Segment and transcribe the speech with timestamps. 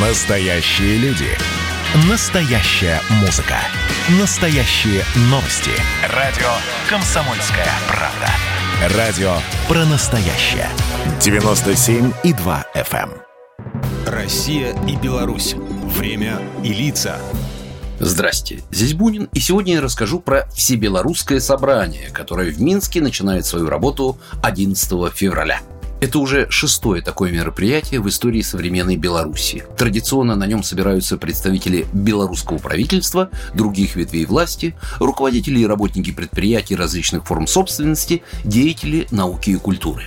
[0.00, 1.26] Настоящие люди.
[2.08, 3.56] Настоящая музыка.
[4.20, 5.72] Настоящие новости.
[6.14, 6.46] Радио
[6.88, 8.96] «Комсомольская правда».
[8.96, 9.32] Радио
[9.66, 10.68] про настоящее.
[11.18, 13.10] 97,2 FM.
[13.10, 13.12] эм.
[14.06, 15.56] Россия и Беларусь.
[15.56, 17.18] Время и лица.
[17.98, 23.68] Здрасте, здесь Бунин, и сегодня я расскажу про Всебелорусское собрание, которое в Минске начинает свою
[23.68, 25.60] работу 11 февраля.
[26.00, 29.64] Это уже шестое такое мероприятие в истории современной Беларуси.
[29.76, 37.26] Традиционно на нем собираются представители белорусского правительства, других ветвей власти, руководители и работники предприятий различных
[37.26, 40.06] форм собственности, деятели науки и культуры.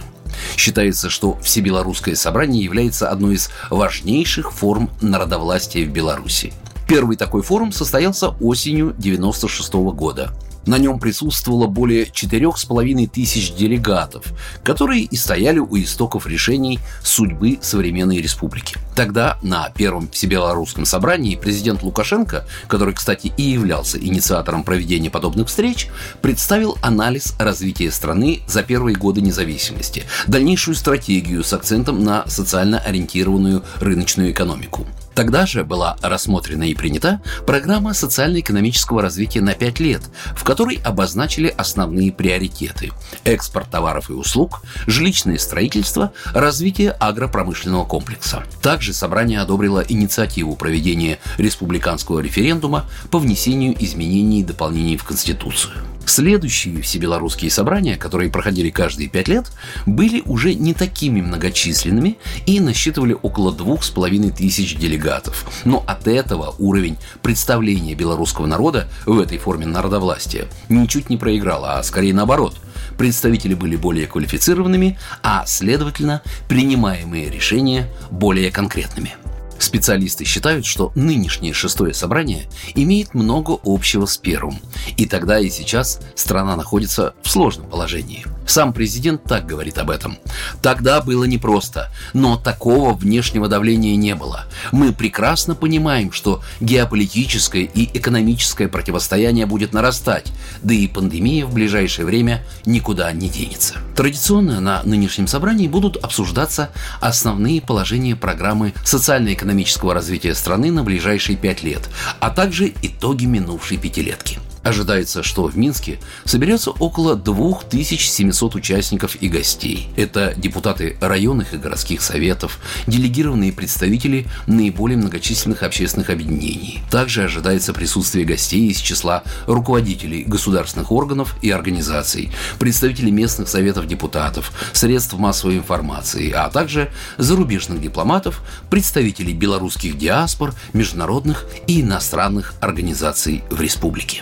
[0.55, 6.53] Считается, что Всебелорусское собрание является одной из важнейших форм народовластия в Беларуси.
[6.88, 10.31] Первый такой форум состоялся осенью 96 года.
[10.65, 14.25] На нем присутствовало более четырех с половиной тысяч делегатов,
[14.63, 18.77] которые и стояли у истоков решений судьбы современной республики.
[18.95, 25.88] Тогда на первом всебелорусском собрании президент Лукашенко, который, кстати, и являлся инициатором проведения подобных встреч,
[26.21, 33.64] представил анализ развития страны за первые годы независимости, дальнейшую стратегию с акцентом на социально ориентированную
[33.80, 34.86] рыночную экономику.
[35.22, 40.02] Тогда же была рассмотрена и принята программа социально-экономического развития на 5 лет,
[40.36, 42.91] в которой обозначили основные приоритеты–
[43.23, 48.45] экспорт товаров и услуг, жилищное строительство, развитие агропромышленного комплекса.
[48.64, 55.91] Также собрание одобрило инициативу проведения республиканского референдума по внесению изменений и дополнений в Конституцию.
[56.05, 59.52] Следующие всебелорусские собрания, которые проходили каждые пять лет,
[59.85, 65.45] были уже не такими многочисленными и насчитывали около двух с половиной тысяч делегатов.
[65.63, 71.83] Но от этого уровень представления белорусского народа в этой форме народовластия ничуть не проиграл, а
[71.83, 72.55] скорее наоборот–
[72.97, 79.15] представители были более квалифицированными, а, следовательно, принимаемые решения более конкретными.
[79.62, 84.59] Специалисты считают, что нынешнее шестое собрание имеет много общего с первым.
[84.98, 88.26] И тогда и сейчас страна находится в сложном положении.
[88.52, 90.17] Сам президент так говорит об этом.
[90.62, 94.44] Тогда было непросто, но такого внешнего давления не было.
[94.73, 102.06] Мы прекрасно понимаем, что геополитическое и экономическое противостояние будет нарастать, да и пандемия в ближайшее
[102.06, 103.76] время никуда не денется.
[103.95, 111.64] Традиционно на нынешнем собрании будут обсуждаться основные положения программы социально-экономического развития страны на ближайшие пять
[111.64, 111.88] лет,
[112.20, 114.39] а также итоги минувшей пятилетки.
[114.64, 119.89] Ожидается, что в Минске соберется около 2700 участников и гостей.
[119.95, 126.80] Это депутаты районных и городских советов, делегированные представители наиболее многочисленных общественных объединений.
[126.92, 134.51] Также ожидается присутствие гостей из числа руководителей государственных органов и организаций, представителей местных советов депутатов,
[134.74, 143.60] средств массовой информации, а также зарубежных дипломатов, представителей белорусских диаспор, международных и иностранных организаций в
[143.60, 144.21] республике.